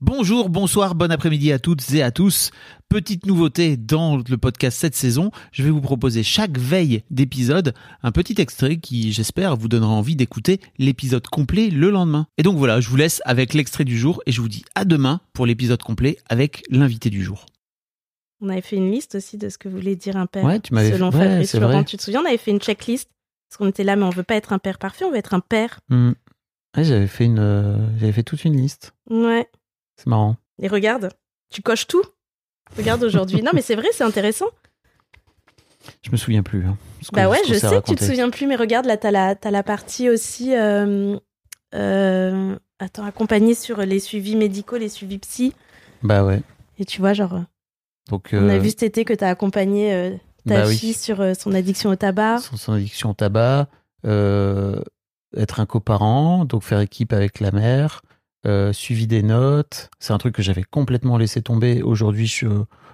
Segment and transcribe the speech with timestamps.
[0.00, 2.52] Bonjour, bonsoir, bon après-midi à toutes et à tous.
[2.88, 7.74] Petite nouveauté dans le podcast cette saison, je vais vous proposer chaque veille d'épisode
[8.04, 12.28] un petit extrait qui, j'espère, vous donnera envie d'écouter l'épisode complet le lendemain.
[12.38, 14.84] Et donc voilà, je vous laisse avec l'extrait du jour et je vous dis à
[14.84, 17.44] demain pour l'épisode complet avec l'invité du jour.
[18.40, 20.44] On avait fait une liste aussi de ce que voulait dire un père.
[20.44, 21.84] Ouais, tu m'avais Selon fait- ouais, Fabrice c'est Laurent, vrai.
[21.84, 23.10] tu te souviens, on avait fait une checklist.
[23.50, 25.34] Parce qu'on était là, mais on veut pas être un père parfait, on veut être
[25.34, 25.80] un père.
[25.88, 26.12] Hmm.
[26.76, 28.92] Ouais, j'avais fait une, euh, j'avais fait toute une liste.
[29.10, 29.48] Ouais.
[29.98, 30.36] C'est marrant.
[30.62, 31.10] Et regarde,
[31.50, 32.02] tu coches tout.
[32.76, 33.42] Regarde aujourd'hui.
[33.42, 34.46] non, mais c'est vrai, c'est intéressant.
[36.02, 36.64] Je me souviens plus.
[36.66, 36.76] hein,
[37.12, 39.50] Bah ouais, je sais que tu te souviens plus, mais regarde, là, t'as la, t'as
[39.50, 40.54] la partie aussi.
[40.54, 41.16] euh,
[41.74, 45.52] euh, attends, accompagnée sur les suivis médicaux, les suivis psy.
[46.02, 46.42] Bah ouais.
[46.78, 47.40] Et tu vois, genre,
[48.08, 50.10] Donc, on a euh, vu cet été que t'as accompagné euh,
[50.46, 50.76] ta bah oui.
[50.76, 52.38] fille sur euh, son addiction au tabac.
[52.38, 53.68] son, son addiction au tabac,
[54.04, 58.02] être un coparent, donc faire équipe avec la mère,
[58.46, 59.90] euh, suivi des notes.
[59.98, 61.82] C'est un truc que j'avais complètement laissé tomber.
[61.82, 62.32] Aujourd'hui,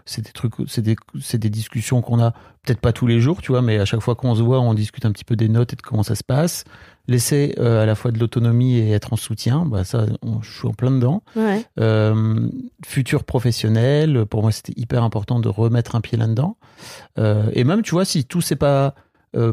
[0.06, 2.30] c'est des trucs, c'est des, c'est des discussions qu'on a
[2.62, 4.72] peut-être pas tous les jours, tu vois, mais à chaque fois qu'on se voit, on
[4.72, 6.64] discute un petit peu des notes et de comment ça se passe.
[7.08, 10.50] Laisser euh, à la fois de l'autonomie et être en soutien, bah ça, on, je
[10.50, 11.22] suis en plein dedans.
[11.36, 11.62] Ouais.
[11.78, 12.48] Euh,
[12.82, 16.56] futur professionnel, pour moi c'était hyper important de remettre un pied là-dedans.
[17.18, 18.94] Et même, tu vois, si tout s'est pas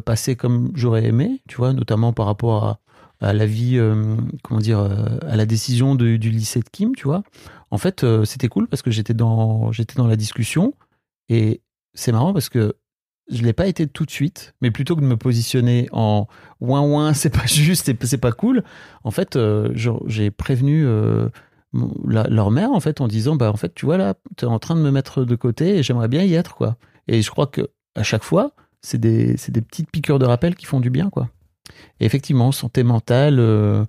[0.06, 2.80] passé comme j'aurais aimé, tu vois, notamment par rapport à,
[3.22, 7.03] à la vie, euh, comment dire, euh, à la décision du lycée de Kim, tu
[7.03, 7.23] vois.
[7.69, 10.73] En fait, euh, c'était cool parce que j'étais dans, j'étais dans la discussion
[11.30, 11.61] et
[11.94, 12.73] c'est marrant parce que
[13.29, 16.28] je l'ai pas été tout de suite, mais plutôt que de me positionner en
[16.59, 18.63] ouin ouin, c'est pas juste, et c'est pas cool.
[19.03, 19.38] En fait,
[19.75, 20.85] j'ai prévenu
[22.03, 24.59] leur mère en fait en disant bah en fait tu vois là, tu es en
[24.59, 26.75] train de me mettre de côté et j'aimerais bien y être quoi.
[27.07, 28.51] Et je crois que à chaque fois,
[28.81, 31.29] c'est des c'est des petites piqûres de rappel qui font du bien quoi.
[31.99, 33.85] Et effectivement, santé mentale, euh,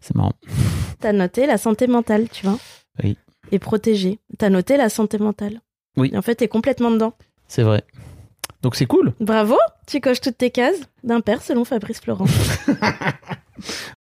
[0.00, 0.34] c'est marrant.
[1.00, 2.58] T'as noté la santé mentale, tu vois?
[3.02, 3.16] Oui.
[3.52, 4.18] Et protégée.
[4.38, 5.60] T'as noté la santé mentale?
[5.96, 6.10] Oui.
[6.12, 7.14] Et en fait, t'es complètement dedans.
[7.48, 7.82] C'est vrai.
[8.62, 9.14] Donc c'est cool.
[9.20, 12.26] Bravo, tu coches toutes tes cases d'un père selon Fabrice Florent.